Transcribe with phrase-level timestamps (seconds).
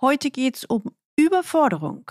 [0.00, 2.10] Heute geht es um Überforderung.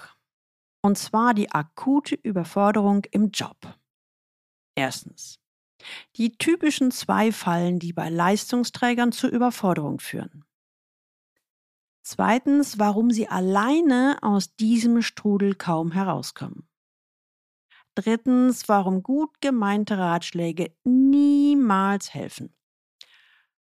[0.81, 3.57] Und zwar die akute Überforderung im Job.
[4.75, 5.39] Erstens.
[6.17, 10.43] Die typischen zwei Fallen, die bei Leistungsträgern zur Überforderung führen.
[12.03, 16.67] Zweitens, warum sie alleine aus diesem Strudel kaum herauskommen.
[17.95, 22.56] Drittens, warum gut gemeinte Ratschläge niemals helfen.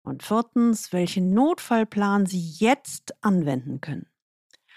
[0.05, 4.07] Und viertens, welchen Notfallplan Sie jetzt anwenden können.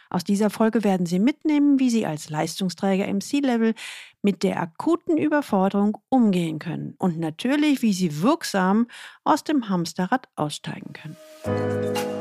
[0.10, 3.74] Aus dieser Folge werden Sie mitnehmen, wie Sie als Leistungsträger im C-Level
[4.22, 8.88] mit der akuten Überforderung umgehen können und natürlich, wie Sie wirksam
[9.26, 12.17] aus dem Hamsterrad aussteigen können.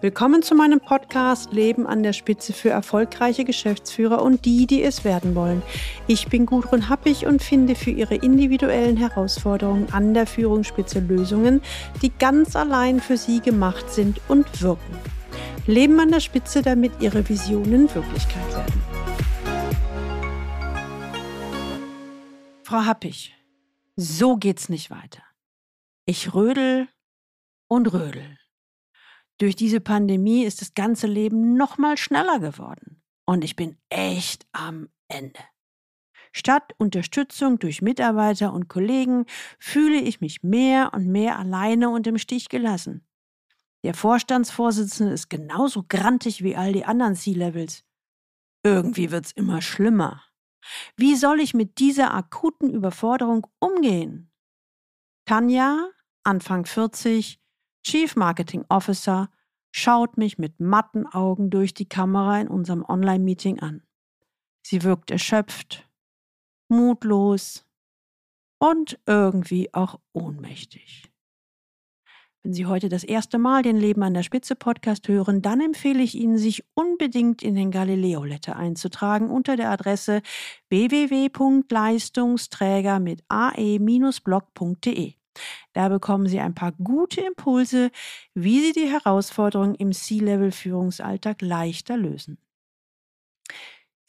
[0.00, 5.02] Willkommen zu meinem Podcast Leben an der Spitze für erfolgreiche Geschäftsführer und die, die es
[5.02, 5.60] werden wollen.
[6.06, 11.62] Ich bin Gudrun Happig und finde für Ihre individuellen Herausforderungen an der Führungsspitze Lösungen,
[12.00, 14.96] die ganz allein für Sie gemacht sind und wirken.
[15.66, 18.82] Leben an der Spitze, damit Ihre Visionen Wirklichkeit werden.
[22.62, 23.34] Frau Happig,
[23.96, 25.24] so geht's nicht weiter.
[26.06, 26.86] Ich rödel
[27.66, 28.38] und rödel.
[29.38, 33.02] Durch diese Pandemie ist das ganze Leben noch mal schneller geworden.
[33.24, 35.40] Und ich bin echt am Ende.
[36.32, 39.26] Statt Unterstützung durch Mitarbeiter und Kollegen
[39.58, 43.06] fühle ich mich mehr und mehr alleine und im Stich gelassen.
[43.84, 47.84] Der Vorstandsvorsitzende ist genauso grantig wie all die anderen C-Levels.
[48.64, 50.24] Irgendwie wird's immer schlimmer.
[50.96, 54.30] Wie soll ich mit dieser akuten Überforderung umgehen?
[55.26, 55.90] Tanja,
[56.24, 57.40] Anfang 40,
[57.84, 59.30] Chief Marketing Officer,
[59.70, 63.82] schaut mich mit matten Augen durch die Kamera in unserem Online-Meeting an.
[64.62, 65.88] Sie wirkt erschöpft,
[66.68, 67.66] mutlos
[68.58, 71.10] und irgendwie auch ohnmächtig.
[72.42, 76.02] Wenn Sie heute das erste Mal den Leben an der Spitze Podcast hören, dann empfehle
[76.02, 80.22] ich Ihnen, sich unbedingt in den Galileo Letter einzutragen unter der Adresse
[80.70, 85.17] www.leistungsträger mit ae-blog.de.
[85.72, 87.90] Da bekommen Sie ein paar gute Impulse,
[88.34, 92.38] wie Sie die Herausforderungen im C-Level-Führungsalltag leichter lösen.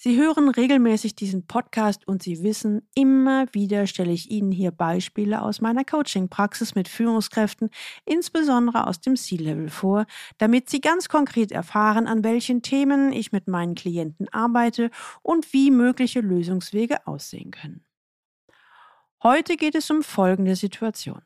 [0.02, 5.42] Sie hören regelmäßig diesen Podcast und Sie wissen, immer wieder stelle ich Ihnen hier Beispiele
[5.42, 7.70] aus meiner Coaching-Praxis mit Führungskräften,
[8.06, 10.06] insbesondere aus dem C-Level vor,
[10.38, 14.90] damit Sie ganz konkret erfahren, an welchen Themen ich mit meinen Klienten arbeite
[15.22, 17.84] und wie mögliche Lösungswege aussehen können.
[19.22, 21.22] Heute geht es um folgende Situation.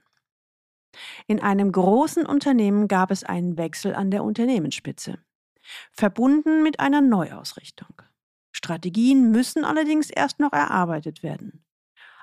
[1.28, 5.20] In einem großen Unternehmen gab es einen Wechsel an der Unternehmensspitze,
[5.92, 8.02] verbunden mit einer Neuausrichtung.
[8.52, 11.64] Strategien müssen allerdings erst noch erarbeitet werden.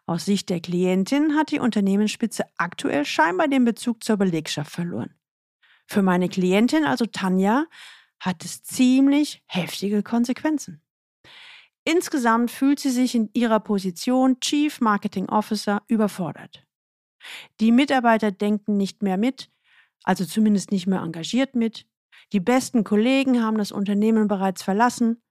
[0.06, 5.14] Aus Sicht der Klientin hat die Unternehmensspitze aktuell scheinbar den Bezug zur Belegschaft verloren.
[5.86, 7.66] Für meine Klientin, also Tanja,
[8.18, 10.82] hat es ziemlich heftige Konsequenzen.
[11.84, 16.66] Insgesamt fühlt sie sich in ihrer Position Chief Marketing Officer überfordert.
[17.60, 19.50] Die Mitarbeiter denken nicht mehr mit,
[20.04, 21.86] also zumindest nicht mehr engagiert mit.
[22.32, 25.22] Die besten Kollegen haben das Unternehmen bereits verlassen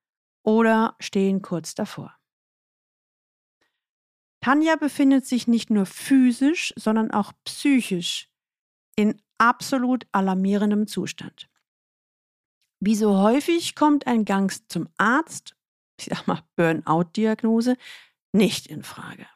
[0.44, 2.16] oder stehen kurz davor.
[4.42, 8.30] Tanja befindet sich nicht nur physisch, sondern auch psychisch
[8.96, 11.50] in absolut alarmierendem Zustand.
[12.80, 15.56] Wie so häufig kommt ein Gang zum Arzt
[16.00, 17.78] ich sag mal, Burnout-Diagnose
[18.32, 19.28] nicht in Frage.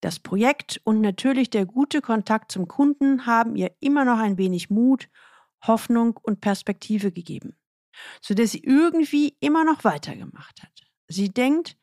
[0.00, 4.70] Das Projekt und natürlich der gute Kontakt zum Kunden haben ihr immer noch ein wenig
[4.70, 5.08] Mut,
[5.66, 7.56] Hoffnung und Perspektive gegeben,
[8.20, 10.86] sodass sie irgendwie immer noch weitergemacht hat.
[11.08, 11.76] Sie denkt,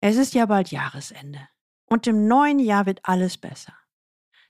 [0.00, 1.48] es ist ja bald Jahresende
[1.86, 3.74] und im neuen Jahr wird alles besser.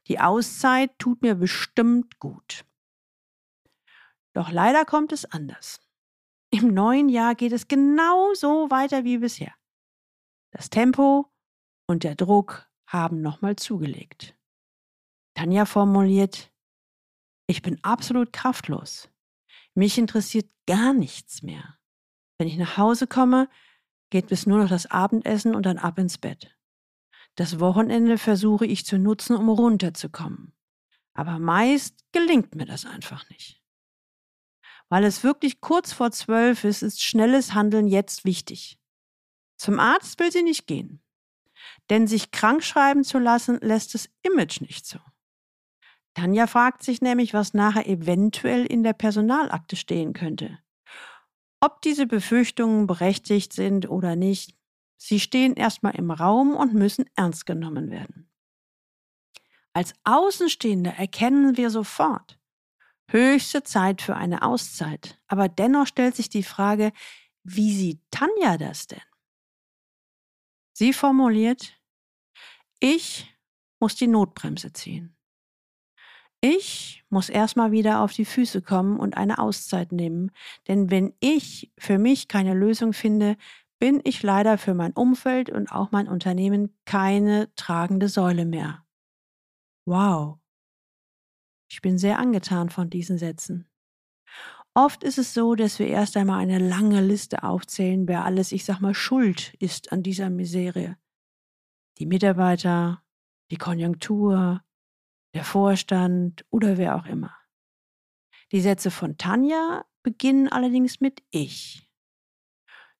[0.07, 2.65] Die Auszeit tut mir bestimmt gut.
[4.33, 5.81] Doch leider kommt es anders.
[6.51, 9.55] Im neuen Jahr geht es genau so weiter wie bisher.
[10.51, 11.31] Das Tempo
[11.87, 14.35] und der Druck haben nochmal zugelegt.
[15.35, 16.51] Tanja formuliert,
[17.47, 19.11] ich bin absolut kraftlos.
[19.75, 21.79] Mich interessiert gar nichts mehr.
[22.39, 23.49] Wenn ich nach Hause komme,
[24.11, 26.57] geht bis nur noch das Abendessen und dann ab ins Bett.
[27.37, 30.55] Das Wochenende versuche ich zu nutzen, um runterzukommen.
[31.15, 33.58] Aber meist gelingt mir das einfach nicht.
[34.89, 38.79] Weil es wirklich kurz vor zwölf ist, ist schnelles Handeln jetzt wichtig.
[39.57, 41.03] Zum Arzt will sie nicht gehen.
[41.91, 44.99] Denn sich krank schreiben zu lassen, lässt das Image nicht zu.
[46.15, 50.59] Tanja fragt sich nämlich, was nachher eventuell in der Personalakte stehen könnte.
[51.61, 54.57] Ob diese Befürchtungen berechtigt sind oder nicht,
[54.97, 58.31] sie stehen erstmal im Raum und müssen ernst genommen werden.
[59.73, 62.38] Als Außenstehender erkennen wir sofort,
[63.11, 65.19] Höchste Zeit für eine Auszeit.
[65.27, 66.93] Aber dennoch stellt sich die Frage,
[67.43, 69.01] wie sieht Tanja das denn?
[70.75, 71.81] Sie formuliert,
[72.81, 73.35] ich
[73.81, 75.17] muss die Notbremse ziehen.
[76.41, 80.31] Ich muss erstmal wieder auf die Füße kommen und eine Auszeit nehmen,
[80.69, 83.37] denn wenn ich für mich keine Lösung finde,
[83.81, 88.85] bin ich leider für mein Umfeld und auch mein Unternehmen keine tragende Säule mehr.
[89.85, 90.38] Wow.
[91.69, 93.69] Ich bin sehr angetan von diesen Sätzen.
[94.75, 98.65] Oft ist es so, dass wir erst einmal eine lange Liste aufzählen, wer alles, ich
[98.65, 100.97] sag mal, schuld ist an dieser Misere.
[101.99, 103.03] Die Mitarbeiter,
[103.51, 104.63] die Konjunktur,
[105.35, 107.35] der Vorstand oder wer auch immer.
[108.53, 111.91] Die Sätze von Tanja beginnen allerdings mit Ich.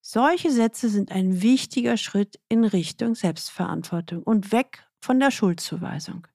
[0.01, 6.27] Solche Sätze sind ein wichtiger Schritt in Richtung Selbstverantwortung und weg von der Schuldzuweisung.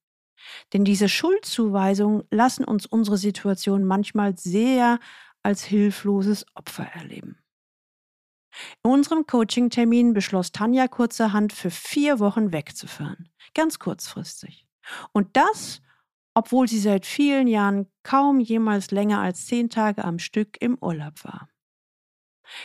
[0.73, 4.99] Denn diese Schuldzuweisungen lassen uns unsere Situation manchmal sehr
[5.43, 7.37] als hilfloses Opfer erleben.
[8.83, 13.29] In unserem Coaching-Termin beschloss Tanja kurzerhand für vier Wochen wegzufahren.
[13.53, 14.67] Ganz kurzfristig.
[15.11, 15.81] Und das,
[16.33, 21.23] obwohl sie seit vielen Jahren kaum jemals länger als zehn Tage am Stück im Urlaub
[21.23, 21.49] war.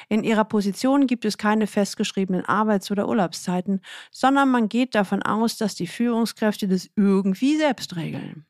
[0.09, 3.81] In ihrer Position gibt es keine festgeschriebenen Arbeits- oder Urlaubszeiten,
[4.11, 8.47] sondern man geht davon aus, dass die Führungskräfte das irgendwie selbst regeln.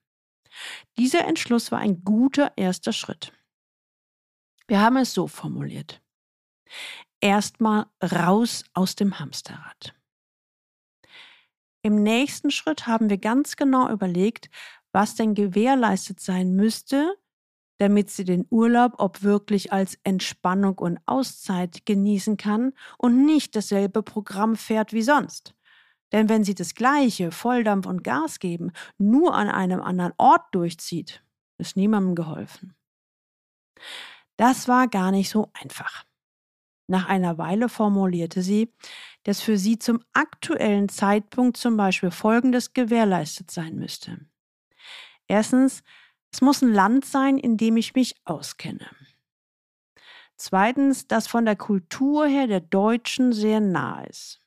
[0.98, 3.32] Dieser Entschluss war ein guter erster Schritt.
[4.66, 6.02] Wir haben es so formuliert.
[7.20, 9.94] Erstmal raus aus dem Hamsterrad.
[11.82, 14.50] Im nächsten Schritt haben wir ganz genau überlegt,
[14.92, 17.16] was denn gewährleistet sein müsste,
[17.78, 24.02] damit sie den Urlaub ob wirklich als Entspannung und Auszeit genießen kann und nicht dasselbe
[24.02, 25.54] Programm fährt wie sonst.
[26.12, 31.22] Denn wenn sie das gleiche Volldampf und Gas geben, nur an einem anderen Ort durchzieht,
[31.58, 32.74] ist niemandem geholfen.
[34.36, 36.04] Das war gar nicht so einfach.
[36.86, 38.72] Nach einer Weile formulierte sie,
[39.24, 44.18] dass für sie zum aktuellen Zeitpunkt zum Beispiel Folgendes gewährleistet sein müsste.
[45.26, 45.82] Erstens,
[46.32, 48.88] es muss ein Land sein, in dem ich mich auskenne.
[50.36, 54.40] Zweitens, das von der Kultur her der Deutschen sehr nah ist.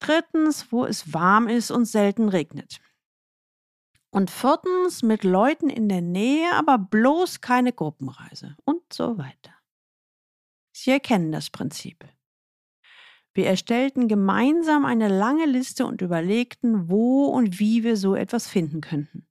[0.00, 2.80] Drittens, wo es warm ist und selten regnet.
[4.10, 9.54] Und viertens, mit Leuten in der Nähe, aber bloß keine Gruppenreise und so weiter.
[10.72, 12.04] Sie erkennen das Prinzip.
[13.34, 18.80] Wir erstellten gemeinsam eine lange Liste und überlegten, wo und wie wir so etwas finden
[18.80, 19.26] könnten.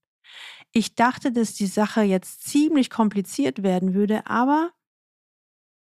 [0.73, 4.71] Ich dachte, dass die Sache jetzt ziemlich kompliziert werden würde, aber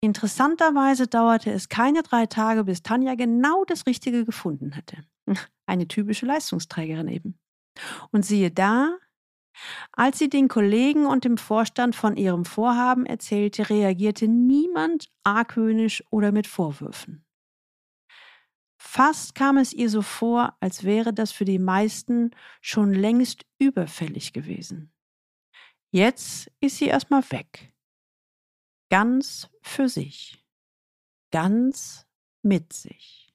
[0.03, 4.99] interessanterweise dauerte es keine drei Tage, bis Tanja genau das Richtige gefunden hatte.
[5.67, 7.39] Eine typische Leistungsträgerin eben.
[8.11, 8.97] Und siehe da,
[9.93, 16.33] als sie den Kollegen und dem Vorstand von ihrem Vorhaben erzählte, reagierte niemand argwöhnisch oder
[16.33, 17.26] mit Vorwürfen.
[18.87, 22.31] Fast kam es ihr so vor, als wäre das für die meisten
[22.61, 24.93] schon längst überfällig gewesen.
[25.91, 27.75] Jetzt ist sie erstmal weg.
[28.89, 30.43] Ganz für sich.
[31.33, 32.07] Ganz
[32.43, 33.35] mit sich.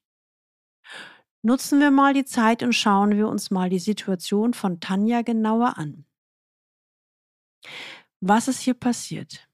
[1.43, 5.77] Nutzen wir mal die Zeit und schauen wir uns mal die Situation von Tanja genauer
[5.77, 6.05] an.
[8.21, 9.49] Was ist hier passiert?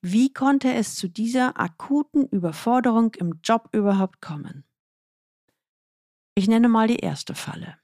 [0.00, 4.67] Wie konnte es zu dieser akuten Überforderung im Job überhaupt kommen?
[6.38, 7.80] Ich nenne mal die erste Falle.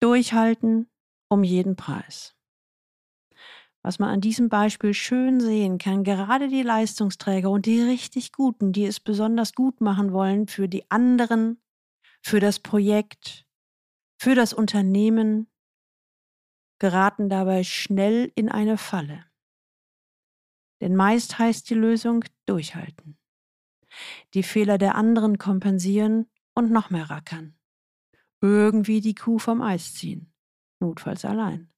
[0.00, 0.90] Durchhalten
[1.28, 2.34] um jeden Preis.
[3.82, 8.72] Was man an diesem Beispiel schön sehen kann, gerade die Leistungsträger und die richtig Guten,
[8.72, 11.60] die es besonders gut machen wollen für die anderen,
[12.22, 13.44] für das Projekt,
[14.16, 15.50] für das Unternehmen,
[16.78, 19.26] geraten dabei schnell in eine Falle.
[20.80, 23.18] Denn meist heißt die Lösung durchhalten.
[24.32, 27.56] Die Fehler der anderen kompensieren und noch mehr rackern.
[28.40, 30.32] Irgendwie die Kuh vom Eis ziehen,
[30.80, 31.70] notfalls allein.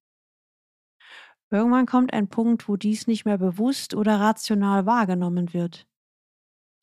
[1.51, 5.87] Irgendwann kommt ein Punkt, wo dies nicht mehr bewusst oder rational wahrgenommen wird.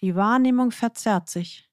[0.01, 1.69] Die Wahrnehmung verzerrt sich.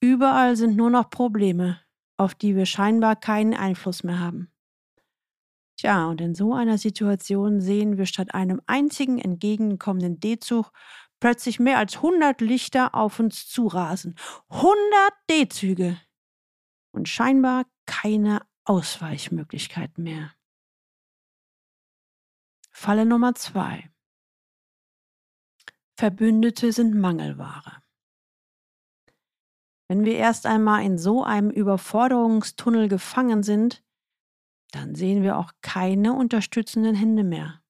[0.00, 1.80] Überall sind nur noch Probleme,
[2.16, 4.52] auf die wir scheinbar keinen Einfluss mehr haben.
[5.78, 10.72] Tja, und in so einer Situation sehen wir statt einem einzigen entgegenkommenden D-Zug
[11.26, 14.14] plötzlich mehr als 100 Lichter auf uns zurasen.
[14.48, 14.72] 100
[15.28, 16.00] D-Züge.
[16.92, 20.32] Und scheinbar keine Ausweichmöglichkeit mehr.
[22.70, 23.90] Falle Nummer zwei.
[25.96, 27.82] Verbündete sind Mangelware.
[29.88, 33.82] Wenn wir erst einmal in so einem Überforderungstunnel gefangen sind,
[34.70, 37.64] dann sehen wir auch keine unterstützenden Hände mehr.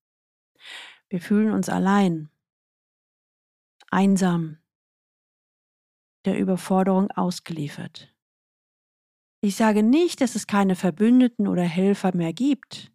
[1.09, 2.29] Wir fühlen uns allein,
[3.97, 4.59] einsam,
[6.27, 8.15] der Überforderung ausgeliefert.
[9.41, 12.93] Ich sage nicht, dass es keine Verbündeten oder Helfer mehr gibt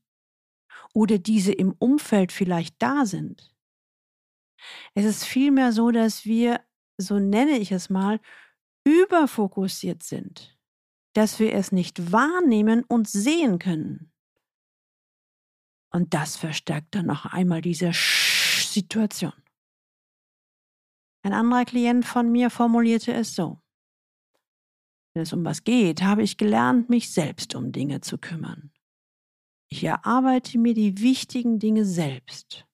[0.93, 3.55] oder diese im Umfeld vielleicht da sind.
[4.93, 6.63] Es ist vielmehr so, dass wir,
[6.97, 8.19] so nenne ich es mal,
[8.85, 10.55] überfokussiert sind,
[11.13, 14.11] dass wir es nicht wahrnehmen und sehen können.
[15.91, 19.33] Und das verstärkt dann noch einmal diese Sch Situation.
[21.23, 23.61] Ein anderer Klient von mir formulierte es so.
[25.13, 28.71] Wenn es um was geht, habe ich gelernt, mich selbst um Dinge zu kümmern.
[29.69, 32.65] Ich erarbeite mir die wichtigen Dinge selbst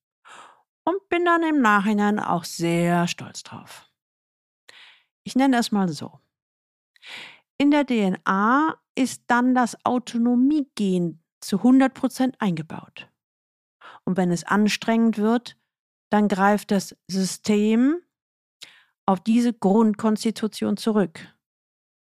[0.84, 3.92] und bin dann im Nachhinein auch sehr stolz drauf.
[5.24, 6.20] Ich nenne es mal so.
[7.58, 13.10] In der DNA ist dann das Autonomiegen zu 100% eingebaut.
[14.06, 15.58] Und wenn es anstrengend wird,
[16.10, 17.98] dann greift das System
[19.08, 21.36] auf diese Grundkonstitution zurück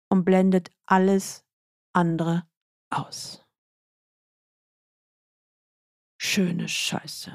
[0.08, 1.44] und blendet alles
[1.92, 2.46] andere
[2.90, 3.44] aus.
[6.18, 7.32] Schöne Scheiße.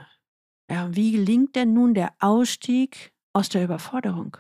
[0.70, 4.38] Ja, wie gelingt denn nun der Ausstieg aus der Überforderung?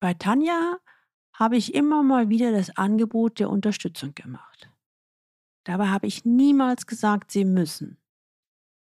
[0.00, 0.78] Bei Tanja
[1.34, 4.70] habe ich immer mal wieder das Angebot der Unterstützung gemacht.
[5.64, 8.00] Dabei habe ich niemals gesagt, sie müssen.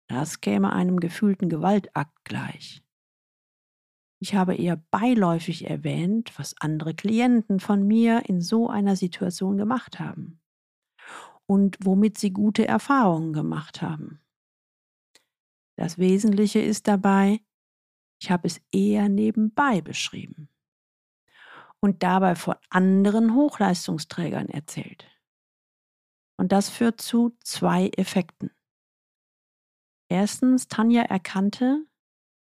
[0.09, 2.83] Das käme einem gefühlten Gewaltakt gleich.
[4.23, 9.99] Ich habe eher beiläufig erwähnt, was andere Klienten von mir in so einer Situation gemacht
[9.99, 10.41] haben
[11.47, 14.21] und womit sie gute Erfahrungen gemacht haben.
[15.75, 17.41] Das Wesentliche ist dabei,
[18.21, 20.49] ich habe es eher nebenbei beschrieben
[21.81, 25.05] und dabei von anderen Hochleistungsträgern erzählt.
[26.37, 28.53] Und das führt zu zwei Effekten.
[30.09, 31.85] Erstens, Tanja erkannte,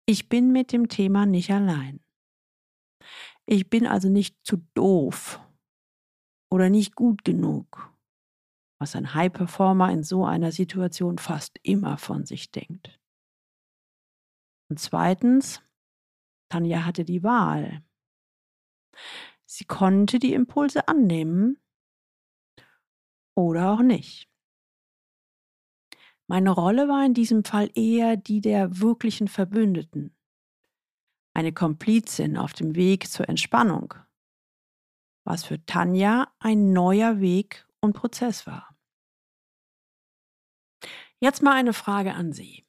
[0.06, 2.00] ich bin mit dem Thema nicht allein.
[3.46, 5.40] Ich bin also nicht zu doof
[6.50, 7.92] oder nicht gut genug,
[8.78, 13.00] was ein High Performer in so einer Situation fast immer von sich denkt.
[14.70, 15.62] Und zweitens,
[16.50, 17.82] Tanja hatte die Wahl.
[19.46, 21.58] Sie konnte die Impulse annehmen
[23.36, 24.33] oder auch nicht.
[26.26, 30.16] Meine Rolle war in diesem Fall eher die der wirklichen Verbündeten,
[31.34, 33.94] eine Komplizin auf dem Weg zur Entspannung,
[35.24, 38.74] was für Tanja ein neuer Weg und Prozess war.
[41.20, 42.66] Jetzt mal eine Frage an Sie.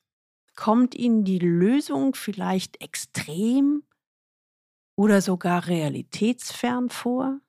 [0.56, 3.84] Kommt Ihnen die Lösung vielleicht extrem
[4.98, 7.40] oder sogar realitätsfern vor?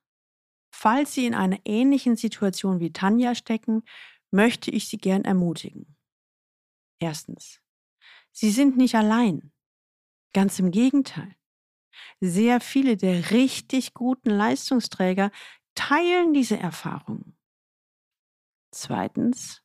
[0.73, 3.83] Falls Sie in einer ähnlichen Situation wie Tanja stecken,
[4.31, 5.96] möchte ich Sie gern ermutigen.
[6.99, 7.61] Erstens.
[8.33, 9.53] Sie sind nicht allein.
[10.33, 11.35] Ganz im Gegenteil.
[12.21, 15.31] Sehr viele der richtig guten Leistungsträger
[15.75, 17.37] teilen diese Erfahrungen.
[18.71, 19.63] Zweitens.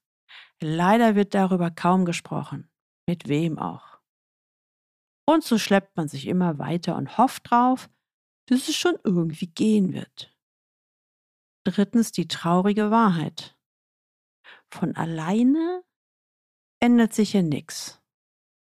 [0.61, 2.69] Leider wird darüber kaum gesprochen.
[3.07, 3.99] Mit wem auch.
[5.25, 7.89] Und so schleppt man sich immer weiter und hofft drauf,
[8.45, 10.35] dass es schon irgendwie gehen wird.
[11.63, 13.57] Drittens die traurige Wahrheit.
[14.69, 15.83] Von alleine
[16.81, 18.01] ändert sich hier nichts.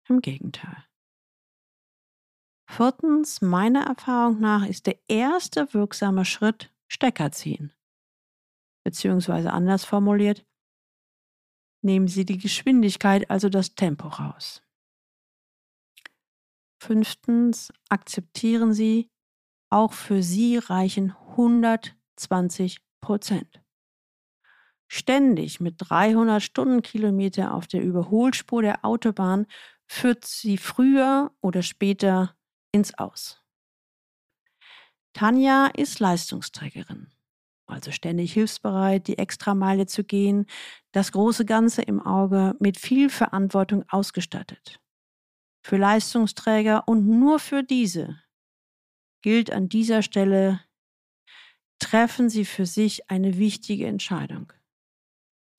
[0.07, 0.85] Im Gegenteil.
[2.69, 7.73] Viertens, meiner Erfahrung nach ist der erste wirksame Schritt Stecker ziehen.
[8.85, 10.45] Beziehungsweise anders formuliert,
[11.83, 14.63] nehmen Sie die Geschwindigkeit, also das Tempo raus.
[16.81, 19.09] Fünftens, akzeptieren Sie,
[19.69, 23.60] auch für Sie reichen 120 Prozent.
[24.93, 29.47] Ständig mit 300 Stundenkilometer auf der Überholspur der Autobahn
[29.87, 32.35] führt sie früher oder später
[32.73, 33.41] ins Aus.
[35.13, 37.07] Tanja ist Leistungsträgerin,
[37.67, 40.45] also ständig hilfsbereit, die Extrameile zu gehen,
[40.91, 44.81] das große Ganze im Auge mit viel Verantwortung ausgestattet
[45.63, 48.21] für Leistungsträger und nur für diese
[49.21, 50.61] gilt an dieser Stelle,
[51.79, 54.51] treffen Sie für sich eine wichtige Entscheidung.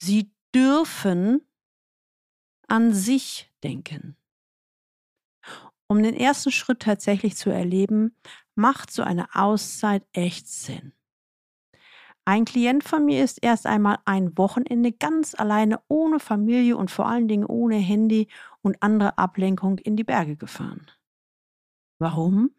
[0.05, 1.47] Sie dürfen
[2.67, 4.17] an sich denken.
[5.87, 8.17] Um den ersten Schritt tatsächlich zu erleben,
[8.57, 10.93] macht so eine Auszeit echt Sinn.
[12.25, 17.07] Ein Klient von mir ist erst einmal ein Wochenende ganz alleine ohne Familie und vor
[17.07, 18.27] allen Dingen ohne Handy
[18.61, 20.91] und andere Ablenkung in die Berge gefahren.
[22.01, 22.51] Warum?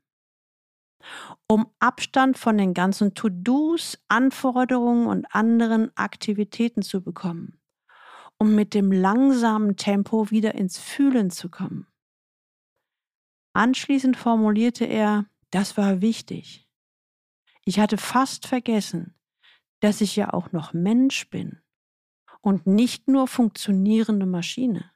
[1.47, 7.59] Um Abstand von den ganzen To-Dos, Anforderungen und anderen Aktivitäten zu bekommen,
[8.37, 11.87] um mit dem langsamen Tempo wieder ins Fühlen zu kommen.
[13.53, 16.67] Anschließend formulierte er, das war wichtig.
[17.65, 19.15] Ich hatte fast vergessen,
[19.79, 21.61] dass ich ja auch noch Mensch bin
[22.41, 24.91] und nicht nur funktionierende Maschine.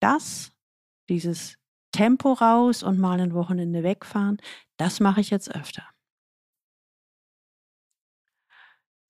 [0.00, 0.52] Das,
[1.08, 1.58] dieses
[1.96, 4.36] Tempo raus und mal ein Wochenende wegfahren,
[4.76, 5.82] das mache ich jetzt öfter.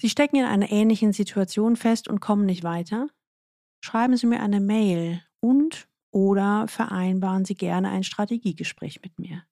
[0.00, 3.08] Sie stecken in einer ähnlichen Situation fest und kommen nicht weiter?
[3.84, 9.42] Schreiben Sie mir eine Mail und oder vereinbaren Sie gerne ein Strategiegespräch mit mir.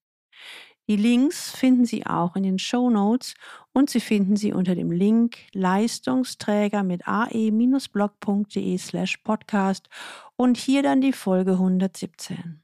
[0.89, 3.35] Die Links finden Sie auch in den Show Notes
[3.73, 9.89] und Sie finden sie unter dem Link Leistungsträger mit ae-blog.de slash podcast
[10.37, 12.64] und hier dann die Folge 117.